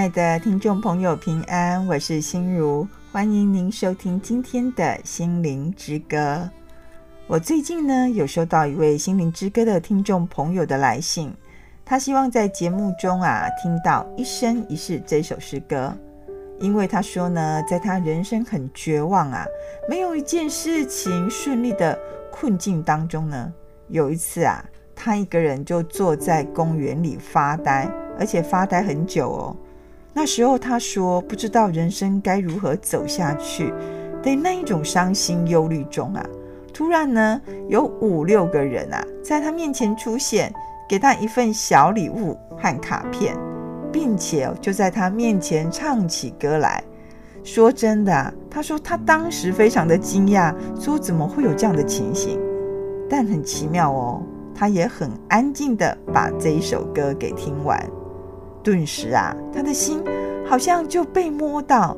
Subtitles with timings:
[0.00, 6.48] 亲爱的听众朋友，平安，我是心如，欢迎您收听今天的心灵之歌。
[7.26, 11.30] 我最近呢，有收到一位心灵之歌的听众朋友的来信，
[11.84, 15.94] 他希望在节目中啊听到《一生一世》这首诗歌，
[16.60, 19.44] 因为他说呢，在他人生很绝望啊，
[19.86, 21.98] 没有一件事情顺利的
[22.32, 23.52] 困境当中呢，
[23.88, 24.64] 有一次啊，
[24.96, 27.86] 他一个人就坐在公园里发呆。
[28.18, 29.56] 而且发呆很久哦。
[30.12, 33.72] 那时候他说不知道人生该如何走下去，
[34.22, 36.26] 在那一种伤心忧虑中啊，
[36.74, 40.52] 突然呢有五六个人啊在他面前出现，
[40.88, 43.36] 给他一份小礼物和卡片，
[43.92, 46.82] 并且就在他面前唱起歌来。
[47.42, 52.38] 说真的啊，他说他当时非常的惊讶，说怎么会有这样的情形？
[53.08, 54.22] 但很奇妙哦，
[54.54, 57.82] 他也很安静的把这一首歌给听完。
[58.62, 60.02] 顿时啊，他的心
[60.46, 61.96] 好像就被摸到。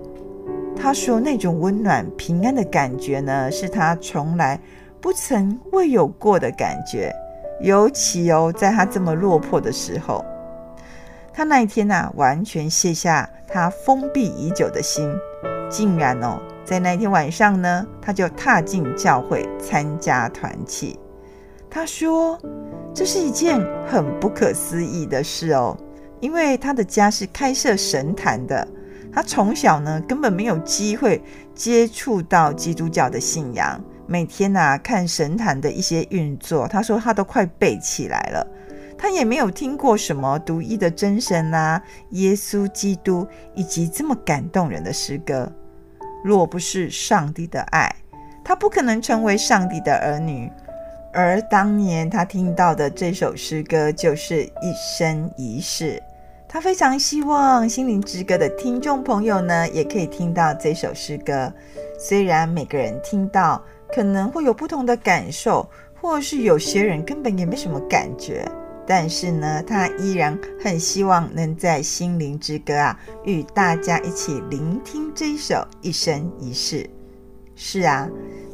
[0.74, 4.58] 他说：“那种温暖、平安的感觉呢，是他从来
[5.00, 7.14] 不曾未有过的感觉。
[7.60, 10.24] 尤其哦，在他这么落魄的时候，
[11.32, 15.08] 他那一天呐、啊，完全卸下他封闭已久的心，
[15.70, 20.98] 竟然哦，在那一天晚上呢，他就踏进教会参加团契。
[21.70, 22.36] 他说，
[22.92, 25.76] 这是一件很不可思议的事哦。”
[26.22, 28.66] 因为他的家是开设神坛的，
[29.12, 31.20] 他从小呢根本没有机会
[31.52, 33.78] 接触到基督教的信仰。
[34.06, 38.46] 每天啊看神坛的一些运作，他说他都快背起来了。
[38.96, 45.50] 他也没有听过什么独一的真神啊、耶稣基督以及这么感动人的诗歌。
[46.22, 47.92] 若不是上帝的爱，
[48.44, 50.48] 他不可能成为上帝的儿女。
[51.12, 56.00] 而当年他听到的这首诗歌，就是一生一世。
[56.52, 61.50] 他非常希望《心灵之歌》的听众朋友呢，也可以听到这首诗歌。
[61.98, 65.66] 虽然每个人听到可能会有不同的感受，
[65.98, 68.46] 或是有些人根本也没什么感觉，
[68.86, 76.82] 但是呢，他依然很希望能在《心灵之歌》啊，与大家一起聆听这首《一生一世》。
[77.56, 78.06] 是啊，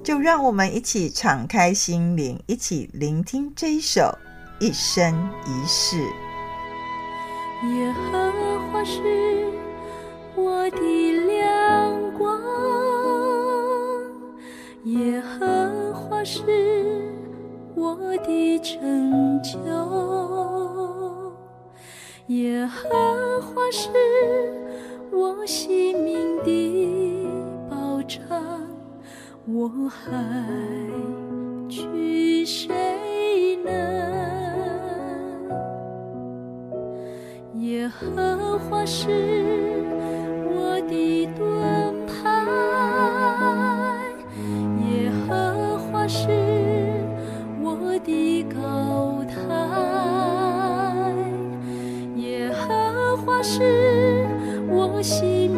[0.05, 4.17] 就让我们一起敞开心灵，一起聆听这首
[4.65, 5.97] 《一生一世》。
[7.65, 8.31] 耶和
[8.71, 9.03] 华是
[10.37, 10.79] 我的
[11.27, 12.41] 亮光，
[14.85, 16.41] 耶和华是
[17.75, 19.59] 我的拯救，
[22.29, 23.91] 耶和华是
[25.11, 27.27] 我性命的
[27.69, 28.21] 保障，
[29.47, 30.13] 我还
[31.69, 34.08] 惧谁呢？
[37.89, 39.09] 耶和华是
[40.45, 41.49] 我的盾
[42.07, 42.13] 牌，
[44.85, 46.29] 耶和华是
[47.63, 49.33] 我的高台，
[52.17, 54.27] 耶和华是
[54.69, 55.51] 我性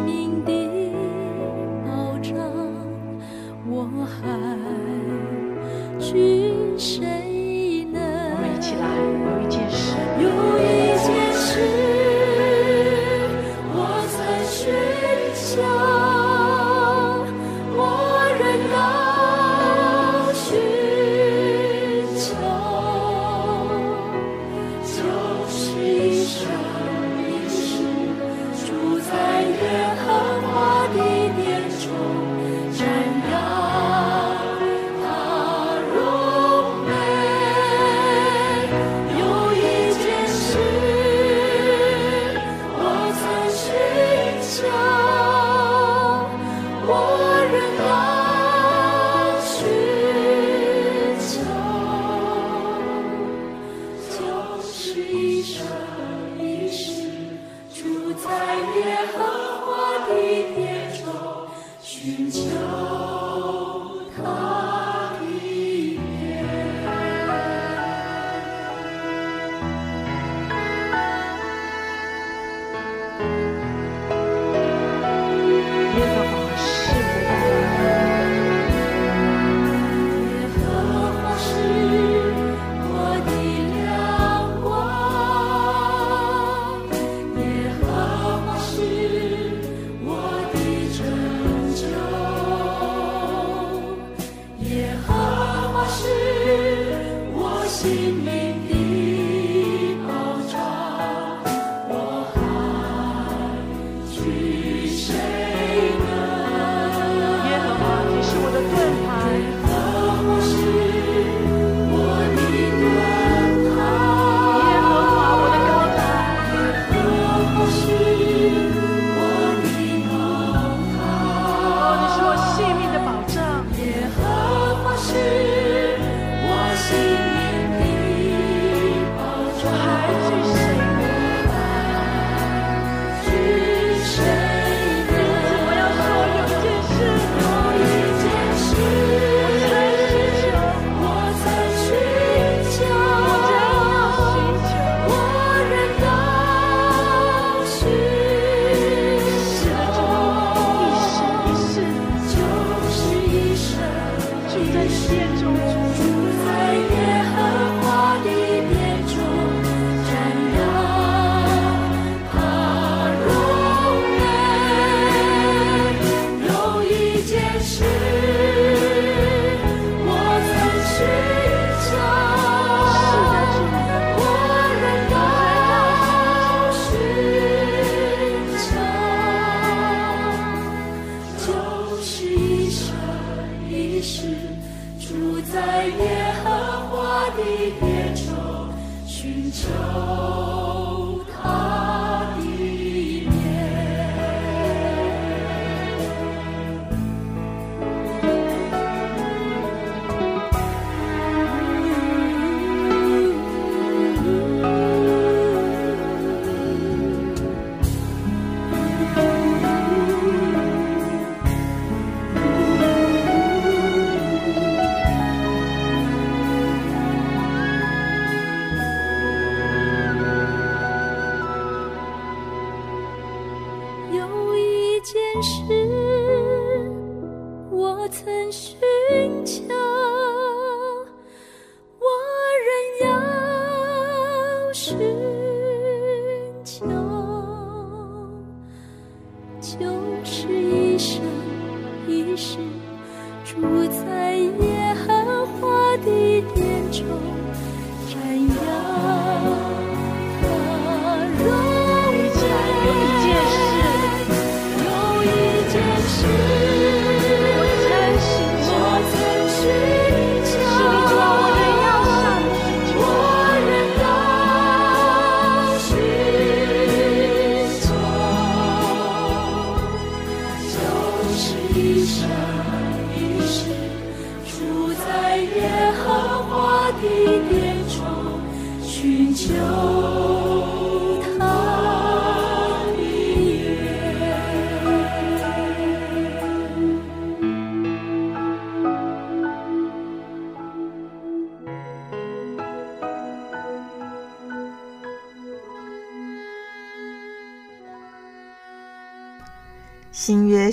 [251.43, 251.70] 新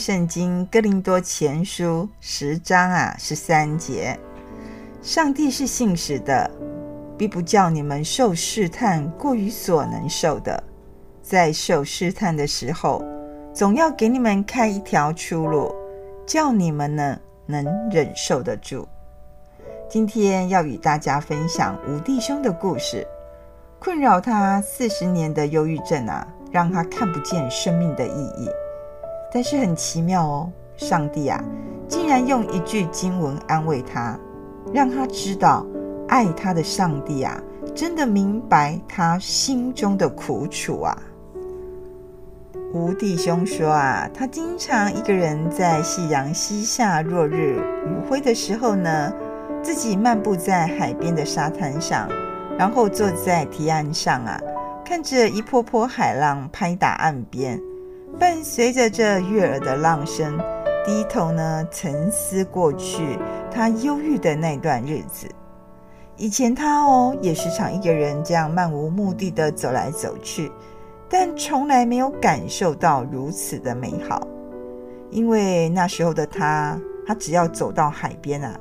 [0.09, 4.19] 圣经哥林多前书十章啊十三节，
[5.03, 6.51] 上帝是信实的，
[7.19, 10.65] 必不叫你们受试探过于所能受的，
[11.21, 13.05] 在受试探的时候，
[13.53, 15.75] 总要给你们开一条出路，
[16.27, 18.89] 叫你们呢能忍受得住。
[19.91, 23.07] 今天要与大家分享吴弟兄的故事，
[23.79, 28.49] 困扰他四十年的忧郁症啊，让他看不见生命的意义。
[29.33, 31.43] 但是很奇妙哦，上帝啊，
[31.87, 34.19] 竟然用一句经文安慰他，
[34.73, 35.67] 让他知道
[36.09, 37.41] 爱他的上帝啊，
[37.75, 40.97] 真的明白他心中的苦楚啊。
[42.75, 49.13] 吴弟兄说啊，他经常一个人在夕阳西下、落日余晖的时候呢，
[49.63, 52.09] 自己漫步在海边的沙滩上，
[52.59, 54.41] 然后坐在堤岸上啊，
[54.85, 57.59] 看着一波波海浪拍打岸边。
[58.19, 60.37] 伴随着这悦耳的浪声，
[60.85, 63.17] 低头呢沉思过去
[63.49, 65.29] 他忧郁的那段日子。
[66.17, 70.51] 以前他哦也时常一个人这样漫无目的的走来走去，
[71.09, 74.27] 但从来没有感受到如此的美好。
[75.11, 78.59] 因为那时候的他，他只要走到海边啊，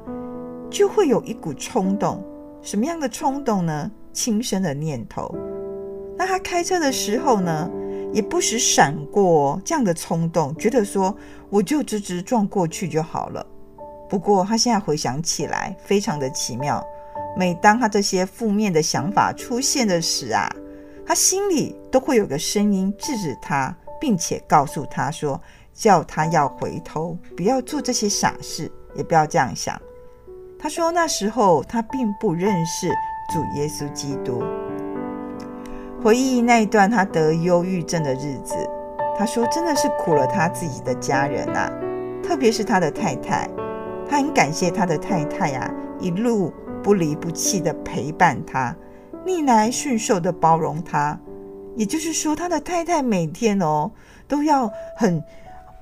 [0.70, 2.24] 就会有一股冲动。
[2.62, 3.92] 什么样的冲动呢？
[4.14, 5.36] 轻生的念头。
[6.16, 7.70] 那他开车的时候呢？
[8.14, 11.16] 也不时闪过这样的冲动，觉得说
[11.50, 13.46] 我就直直撞过去就好了。
[14.10, 16.84] 不过他现在回想起来，非常的奇妙。
[17.36, 20.50] 每当他这些负面的想法出现的时啊，
[21.06, 25.40] 他心里都会有个声音制止他，并且告诉他说，
[25.74, 29.80] 叫他要回头，不要做这些傻事，也不要这样想。
[30.58, 32.90] 他说那时候他并不认识
[33.32, 34.42] 主耶稣基督。
[36.04, 38.56] 回忆那一段他得忧郁症的日子，
[39.18, 41.72] 他说真的是苦了他自己的家人啊，
[42.24, 43.50] 特别是他的太太。
[44.10, 48.74] 他很感谢他的太太呀、啊，一路不离不弃的陪伴他，
[49.26, 51.20] 逆来顺受的包容他。
[51.76, 53.92] 也就是说，他的太太每天哦
[54.28, 55.22] 都要很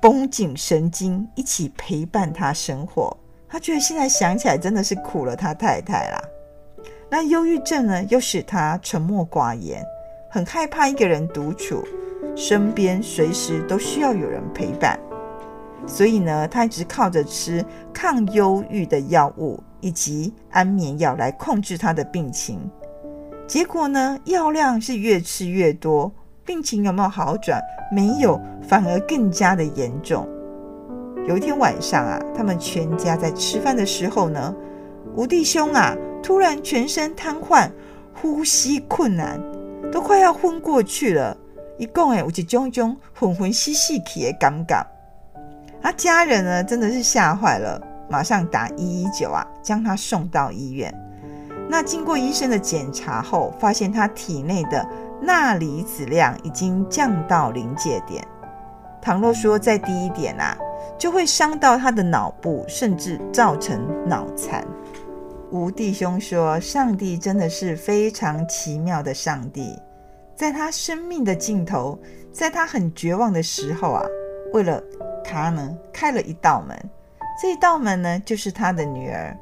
[0.02, 3.16] 绷紧神经，一起陪伴他生活。
[3.48, 6.22] 他觉得现在想起来真的是苦了他太太啦。
[7.10, 9.86] 那忧郁症呢，又使他沉默寡言。
[10.36, 11.82] 很害怕一个人独处，
[12.36, 15.00] 身边随时都需要有人陪伴，
[15.88, 17.64] 所以呢，他一直靠着吃
[17.94, 22.60] 抗忧郁的药物以及安眠药来控制他的病情。
[23.48, 26.12] 结果呢，药量是越吃越多，
[26.44, 27.62] 病情有没有好转？
[27.90, 30.28] 没有，反而更加的严重。
[31.30, 34.54] 有一天晚上啊，他们全家在吃饭的时候呢，
[35.16, 37.72] 吴弟兄啊，突然全身瘫痪，
[38.14, 39.40] 呼吸困难。
[39.96, 41.38] 都快要昏过去了，
[41.78, 44.86] 一共诶，有一种种昏昏兮兮气的感觉。
[45.82, 50.94] 他家人呢，真的是吓坏了，马上打一一九啊，将他送到医院。
[51.70, 54.86] 那经过医生的检查后，发现他体内的
[55.22, 58.22] 钠离子量已经降到临界点。
[59.02, 60.58] 倘若说再低一点啊，
[60.98, 64.62] 就会伤到他的脑部，甚至造成脑残。
[65.52, 69.80] 吴弟兄说：“上帝真的是非常奇妙的上帝，
[70.36, 71.98] 在他生命的尽头，
[72.32, 74.04] 在他很绝望的时候啊，
[74.54, 74.82] 为了
[75.24, 76.78] 他呢，开了一道门。
[77.42, 79.38] 这一道门呢，就是他的女儿。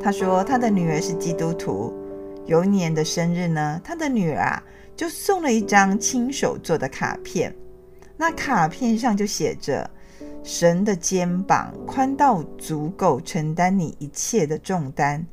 [0.00, 1.92] 他说他的女儿是基督徒。
[2.46, 4.62] 有一年的生日呢，他的女儿啊，
[4.96, 7.54] 就送了一张亲手做的卡片。
[8.16, 9.88] 那卡片上就写着：
[10.42, 15.24] 神的肩膀宽到足够承担你一切的重担，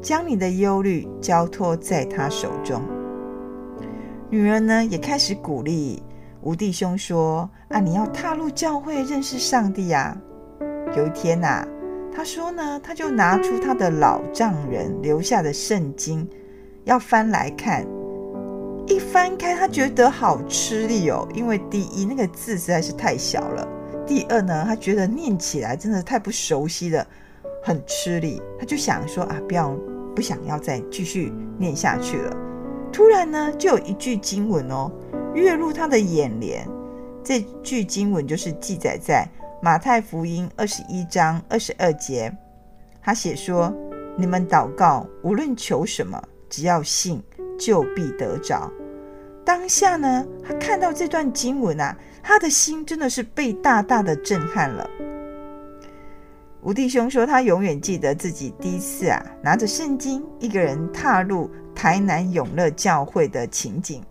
[0.00, 2.82] 将你的忧虑交托在他手中。
[4.30, 6.02] 女儿呢，也开始鼓励
[6.40, 10.16] 吴弟兄说：“啊，你要踏入教会认识上帝呀。”
[10.96, 11.68] 有一天呐、啊，
[12.14, 16.26] 他说呢，他就拿出他的老丈人留下的圣经，
[16.84, 17.84] 要翻来看。
[18.86, 23.68] 一翻开，他觉得好吃力哦，因为第一那个字实在是太小了，
[24.06, 27.06] 第二呢，他觉得念起来真的太不熟悉了，
[27.62, 28.40] 很吃力。
[28.58, 29.76] 他就想说啊，不要
[30.14, 32.36] 不想要再继续念下去了。
[32.92, 34.90] 突然呢，就有一句经文哦，
[35.34, 36.68] 跃入他的眼帘。
[37.22, 39.28] 这句经文就是记载在
[39.62, 42.30] 马太福音二十一章二十二节。
[43.02, 43.72] 他写说
[44.16, 47.22] ：“你们祷告，无论求什么，只要信。”
[47.56, 48.68] 就必得着。
[49.44, 51.96] 当下呢，他看到这段经文啊，
[52.26, 54.88] 他的心真的是被大大的震撼了。
[56.62, 64.02] 吴弟兄说，他永远记得自己第一次啊，拿着圣经，一个人踏入台南永乐教会的情景。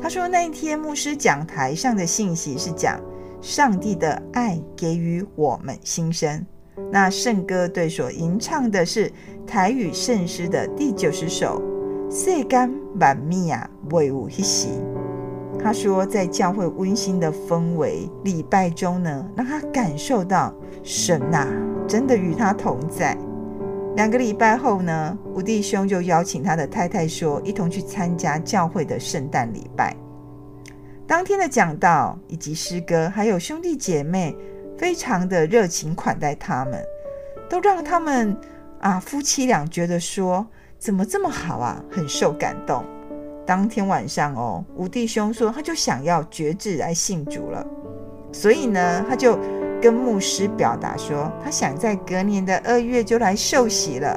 [0.00, 2.98] 他说，那一天牧师讲台上的信息是讲
[3.42, 6.44] 上帝的爱给予我们新生。
[6.90, 9.12] 那圣歌队所吟唱的是
[9.46, 11.62] 台语圣诗的第九十首。
[12.10, 14.68] 世间万米啊，未有彼时。
[15.68, 20.50] 他说，在教会温馨的氛围礼拜中呢，让他感受到
[20.82, 21.46] 神呐、
[21.86, 23.14] 真的与他同在。
[23.94, 29.94] 两个礼拜后呢，吴弟兄就邀请他的太太说，一同去参加教会的圣诞礼拜。
[31.06, 34.34] 当天的讲道以及诗歌，还有兄弟姐妹，
[34.78, 36.82] 非常的热情款待他们，
[37.46, 38.34] 都让他们
[38.80, 40.46] 啊夫妻俩觉得说。
[40.78, 41.84] 怎么这么好啊？
[41.90, 42.82] 很受感动。
[43.48, 47.66] 当天晚上哦，五弟兄说他就想要决志来信主了，
[48.30, 49.38] 所以呢，他就
[49.80, 54.14] 跟牧师表达说，他想在隔年的二月就来受洗了。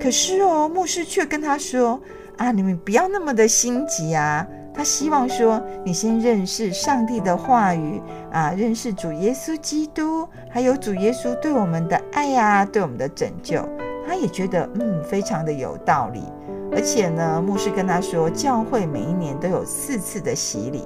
[0.00, 2.00] 可是哦，牧师却跟他说
[2.36, 4.46] 啊，你们不要那么的心急啊。
[4.72, 8.00] 他希望说你先认识上帝的话语
[8.30, 13.68] 啊，认识主耶稣基督，还有主耶稣对我们的爱呀，对我们的拯救。
[14.06, 16.22] 他也觉得嗯，非常的有道理，
[16.72, 20.84] 而且呢，牧师跟他说，教会每一年都有四次的洗礼。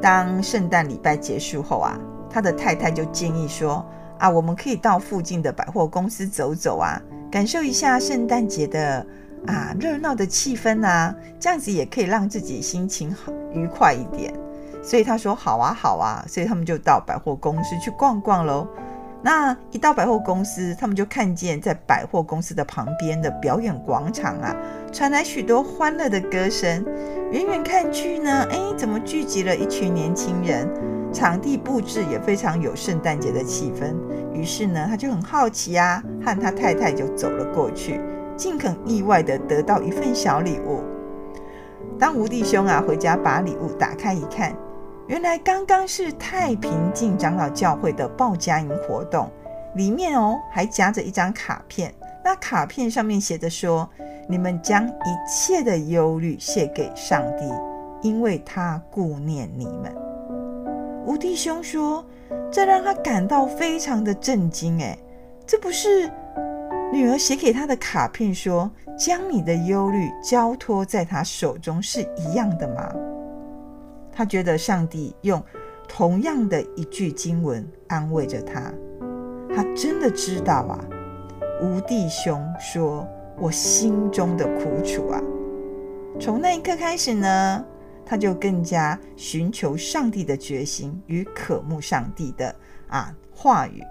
[0.00, 3.84] 当圣诞礼拜结束后啊，他的太太就建议说
[4.18, 9.06] 啊，我们可以到附近的百货公司走走啊，感受一下圣诞节的
[9.46, 14.32] 啊热闹的气氛啊，这样子也可以让自己心情好愉快一点。
[14.82, 18.66] 所以他说好啊好啊，所以他们就到百货公司去逛逛喽。
[19.24, 24.54] 那一到百货公司，他们就看见在百货公司的旁边的表演广场啊，
[24.92, 26.84] 传来许多欢乐的歌声。
[27.30, 30.68] 远远看去呢，哎，怎么聚集了一群年轻人？
[31.12, 33.94] 场地布置也非常有圣诞节的气氛。
[34.32, 38.00] 于是呢，他就很好奇啊，和他太太就走了过去，
[38.36, 40.80] 竟很意外地得到一份小礼物。
[41.98, 44.52] 当吴弟兄啊回家把礼物打开一看。
[45.08, 49.28] 原来刚刚是太平静长老教会的报佳音活动，
[49.74, 51.92] 里面哦还夹着一张卡片，
[52.24, 53.88] 那卡片上面写着说
[54.28, 54.92] ：“你们将一
[55.28, 57.44] 切的忧虑卸给上帝，
[58.00, 59.94] 因为他顾念你们。”
[61.04, 62.04] 吴弟兄说
[62.50, 64.96] ：“这让他感到非常的震惊，诶，
[65.44, 66.08] 这不是
[66.92, 72.94] 女儿写给他的卡片说将你的忧虑交托在他手中是一样的吗？”
[74.12, 75.42] 他觉得上帝用
[75.88, 78.72] 同样的一句经文安慰着他，
[79.54, 80.84] 他真的知道啊。
[81.62, 85.20] 吴弟兄说：“我心中的苦楚啊。”
[86.20, 87.64] 从那一刻开始呢，
[88.04, 92.54] 他就更加寻求上帝的决心与渴慕上帝的
[92.88, 93.82] 啊话语。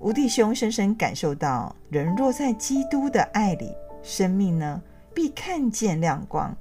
[0.00, 4.80] 吴弟兄深深感受到，人若在基督的爱里，生命呢
[5.14, 6.56] 必看见亮光。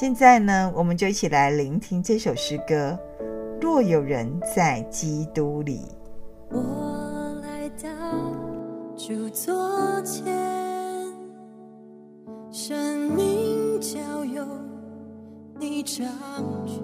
[0.00, 2.96] 现在呢，我们就一起来聆听这首诗歌。
[3.60, 5.80] 若有人在基督里，
[6.52, 7.88] 我来到
[8.96, 10.24] 主座前，
[12.52, 14.46] 生命交由
[15.58, 16.06] 你掌
[16.64, 16.80] 权，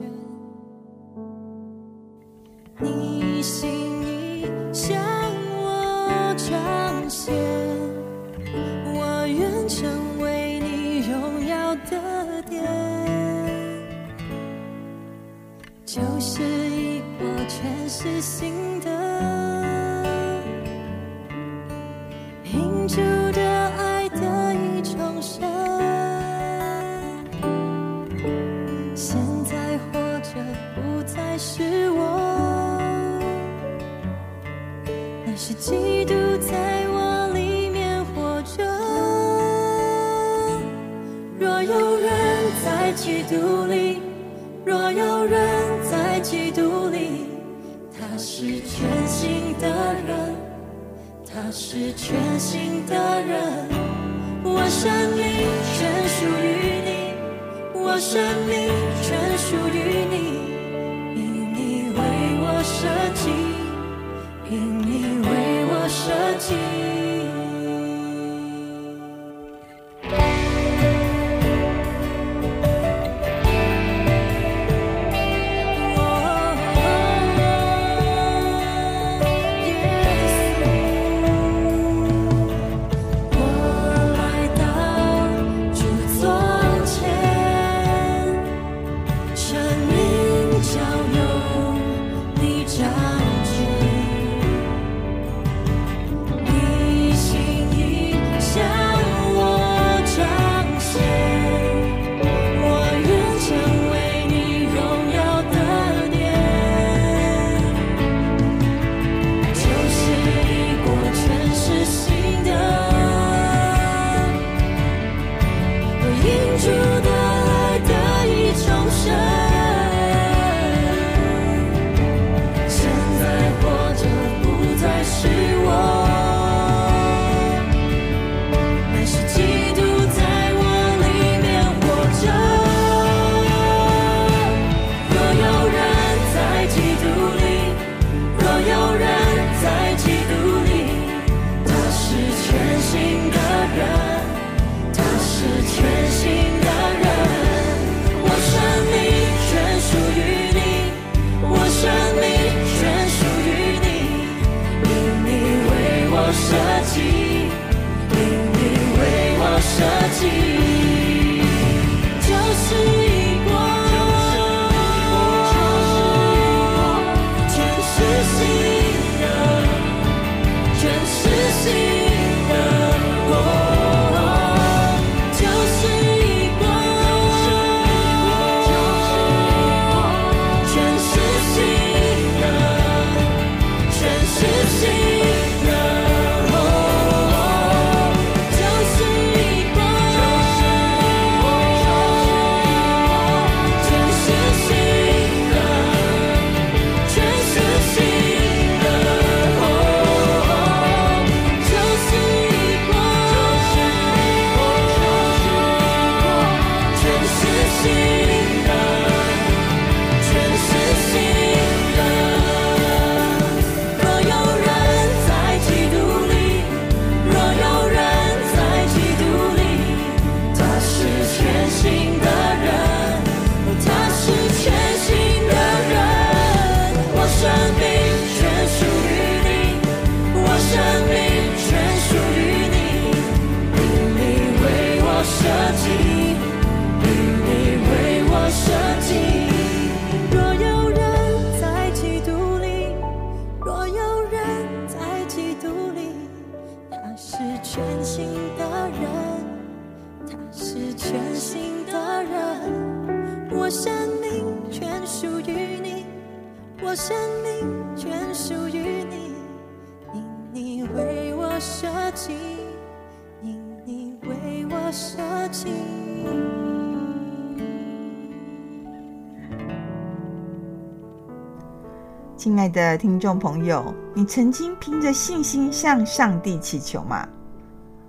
[272.45, 277.26] 亲爱的听众朋友，你曾经凭着信心向上帝祈求吗？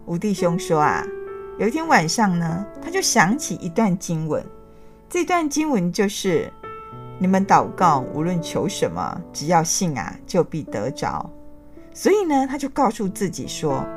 [0.05, 1.07] 吴弟兄说啊，
[1.57, 4.45] 有一天晚上呢，他就想起一段经文，
[5.07, 6.51] 这段经文就是：
[7.17, 11.29] 你们祷告，无论求什么，只要信啊，就必得着。
[11.93, 13.87] 所以呢，他就告诉自己说，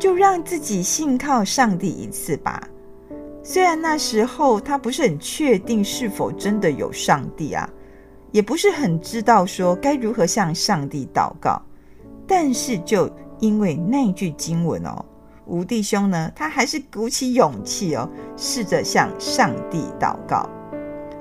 [0.00, 2.60] 就让自己信靠上帝一次吧。
[3.44, 7.70] 虽然那时候他不是很确定是否真的有上帝啊。
[8.36, 11.58] 也不是很知道说该如何向上帝祷告，
[12.28, 15.02] 但是就因为那句经文哦，
[15.46, 20.46] 吴弟兄呢，他还是鼓起勇气哦，试着向上帝祷告。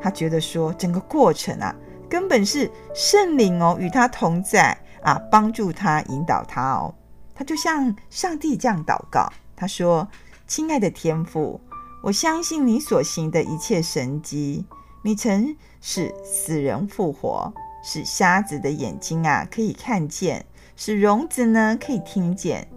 [0.01, 1.73] 他觉得说整个过程啊，
[2.09, 6.93] 根本是圣灵哦与他同在啊，帮助他引导他哦。
[7.33, 10.05] 他就向上帝这样祷告，他说
[10.47, 11.61] ：“亲爱的天父，
[12.03, 14.65] 我相信你所行的一切神迹。”
[15.01, 15.55] 你曾
[15.87, 20.43] 使死人复活，使瞎子的眼睛啊可以看见，
[20.75, 22.67] 使聋子呢可以听见。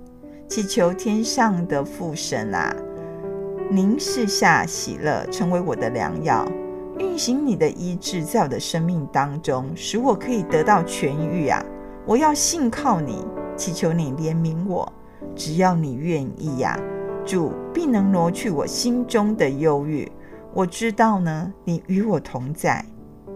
[0.47, 2.71] 祈求天上的父神啊，
[3.71, 6.47] 您赐下喜乐，成为我的良药，
[6.99, 11.65] 运行你的医治在我的生命当中，使我可以得到痊愈啊！
[12.05, 13.25] 我要信靠你，
[13.57, 14.87] 祈求你怜悯我，
[15.35, 16.79] 只要你愿意呀，
[17.25, 20.13] 主必能挪去我心中的忧郁。
[20.53, 22.85] 我知道呢，你与我同在，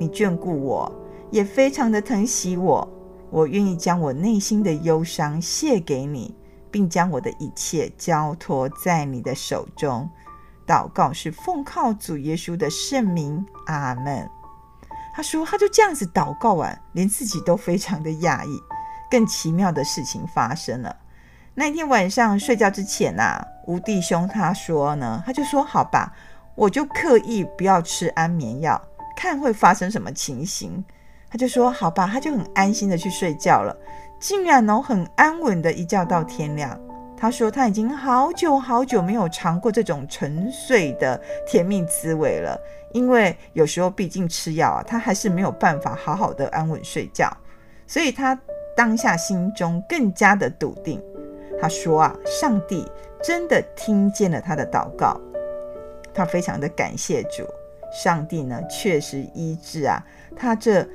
[0.02, 0.92] 你眷顾我，
[1.30, 2.88] 也非常的疼惜我。
[3.30, 6.34] 我愿意将我内心的忧伤卸给你，
[6.72, 10.10] 并将我的一切交托在你的手中。
[10.66, 14.28] 祷告是奉靠主耶稣的圣名，阿门。
[15.14, 18.60] 他说，他就这样子祷告完，连自己都非常的讶异。
[19.08, 20.96] 更奇妙的事情发生了。
[21.54, 26.12] 那天晚上睡觉之前啊，吴弟兄他说呢，他就说：“好吧，
[26.54, 28.82] 我就刻意不要吃安眠药，
[29.16, 30.84] 看会发生什么情形。”
[31.30, 33.76] 他就说：“好吧。”他就很安心的去睡觉了，
[34.20, 36.78] 竟然能很安稳的一觉到天亮。
[37.16, 42.58] 他说他已经好久好久没有尝过这种沉睡的甜蜜滋味了，
[42.92, 47.30] 因为有时候毕竟吃药啊，他还是没有办法好好的安稳睡觉，
[47.86, 48.36] 所以他
[48.76, 51.00] 当下心中更加的笃定。
[51.60, 52.84] 他说啊，上帝
[53.22, 55.16] 真的听见了他的祷告，
[56.12, 57.46] 他非常的感谢主，
[57.92, 60.02] 上帝呢确实医治啊
[60.36, 60.88] 他这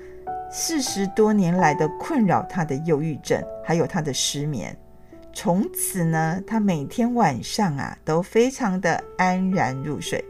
[0.51, 4.75] 四十多年来的困扰他的忧郁症，还有他的失眠。
[5.33, 10.23] 从此呢，他每天晚上啊都非常的安然入睡。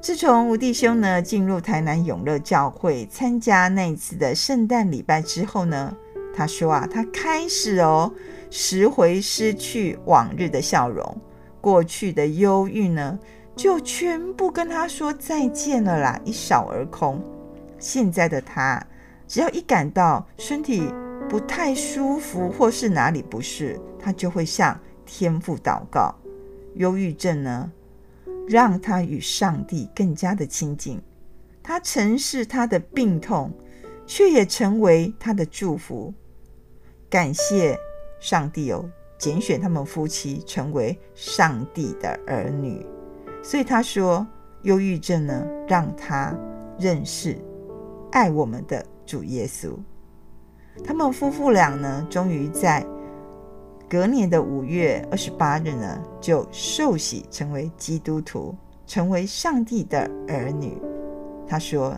[0.00, 5.94] 自从吴弟兄呢进入台南永乐教会参加那一次的圣诞礼拜之后呢，
[6.34, 8.12] 他说啊，他开始哦
[8.50, 11.16] 拾回失去往日的笑容，
[11.60, 13.18] 过去的忧郁呢
[13.56, 17.20] 就全部跟他说再见了啦，一扫而空。
[17.78, 18.86] 现在的他，
[19.26, 20.92] 只要一感到身体，
[21.26, 26.14] 不太舒服，或是哪里不适，他就会向天父祷告。
[26.74, 27.72] 忧郁症呢，
[28.46, 31.00] 让他与上帝更加的亲近。
[31.62, 33.50] 他曾是他的病痛，
[34.06, 36.12] 却也成为他的祝福。
[37.08, 37.78] 感谢
[38.20, 38.86] 上帝有
[39.18, 42.84] 拣选他们夫妻成为上帝的儿女。
[43.46, 44.26] 所以他说，
[44.62, 46.36] 忧郁症呢，让他
[46.80, 47.38] 认识
[48.10, 49.70] 爱我们的主耶稣。
[50.82, 52.84] 他们夫妇俩呢，终于在
[53.88, 58.52] 隔年的五月二十八日呢，就受洗成为基督徒，
[58.84, 60.76] 成为上帝的儿女。
[61.46, 61.96] 他说：“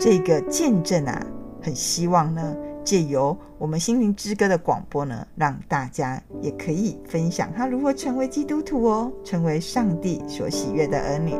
[0.00, 1.26] 这个见证啊，
[1.60, 2.56] 很希望呢，
[2.90, 11.36] 借由我们心灵之歌的广播呢，让大家也可以分享他如何成为基督徒哦，成为上帝所喜悦的儿女。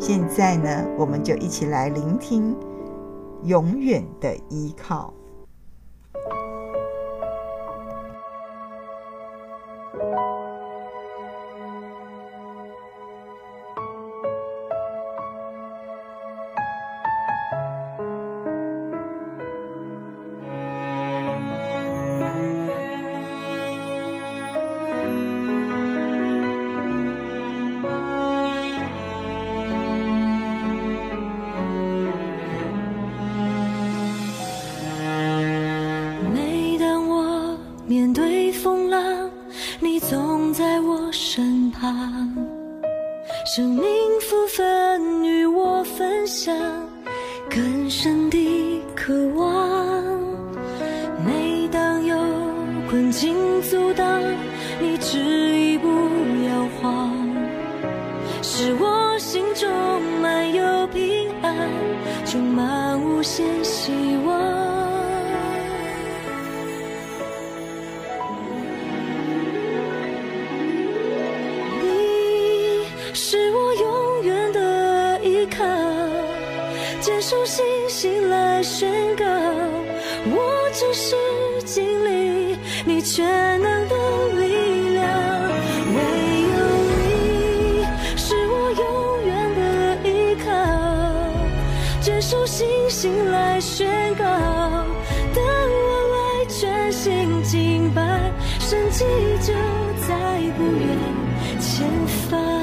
[0.00, 2.52] 现在呢，我们就一起来聆听
[3.44, 5.14] 永远的依靠。”
[43.58, 43.87] 生命
[93.00, 98.02] 醒来宣告，当我来全心敬拜，
[98.58, 99.04] 神迹
[99.40, 99.54] 就
[100.08, 100.98] 在不远
[101.60, 101.86] 前
[102.28, 102.57] 方。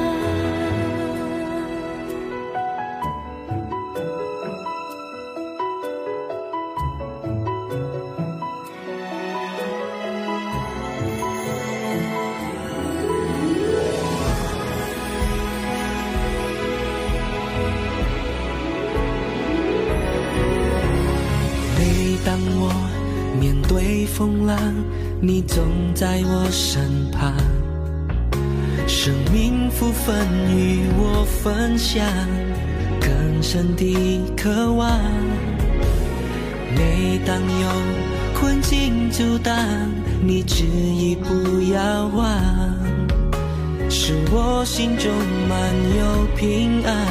[25.22, 27.34] 你总在我身旁，
[28.88, 30.16] 生命福分
[30.50, 32.06] 与我分享，
[33.00, 35.00] 更深的渴望。
[36.76, 39.56] 每当有困境阻挡，
[40.22, 42.28] 你执意不要忘，
[43.90, 45.10] 使我心中
[45.48, 47.08] 满有平安，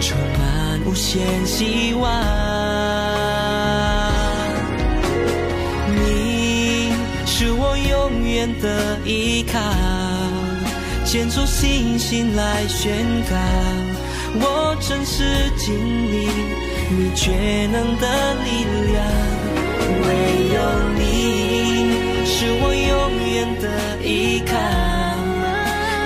[0.00, 2.47] 充满无限希望。
[11.10, 12.92] 牵着信心来宣
[13.30, 13.34] 告，
[14.34, 15.24] 我真实
[15.56, 15.74] 经
[16.12, 16.28] 历。
[16.90, 19.02] 你全能的力量，
[20.04, 20.06] 唯
[20.52, 20.60] 有
[20.98, 21.00] 你
[22.26, 22.92] 是我永
[23.24, 23.64] 远的
[24.06, 24.52] 依靠，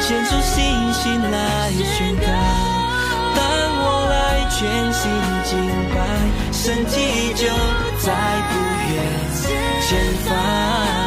[0.07, 2.25] 牵住信心来宣告，
[3.35, 3.43] 当
[3.83, 4.15] 我来
[4.51, 4.61] 全
[4.93, 5.11] 心
[5.43, 5.51] 敬
[5.93, 5.99] 拜，
[6.53, 7.49] 神迹就
[7.99, 8.07] 在
[8.47, 8.53] 不
[8.95, 8.95] 远
[9.83, 9.91] 前
[10.29, 11.02] 方。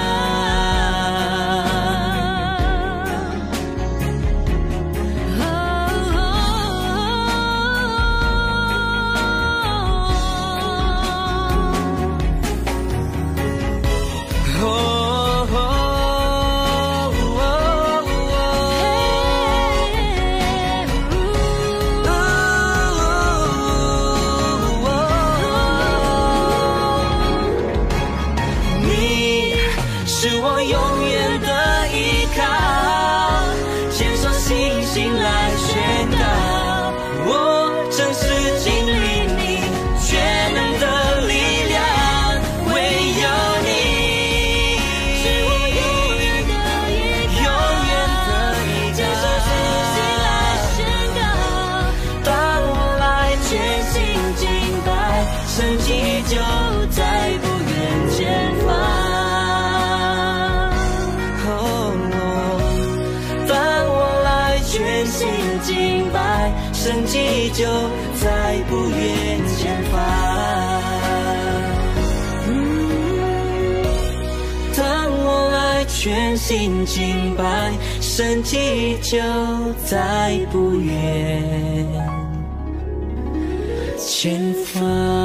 [76.56, 79.18] 心敬拜，身体就
[79.86, 81.84] 在不远
[83.98, 85.25] 前方。